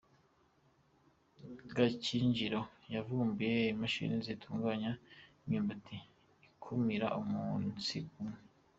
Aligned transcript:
Gakinjiro 1.75 2.61
Yavumbuye 2.93 3.57
imashini 3.73 4.15
zitunganya 4.25 4.91
imyumbati 5.39 5.95
ikumira 6.47 7.07
umunsi 7.21 7.95
umwe 8.19 8.39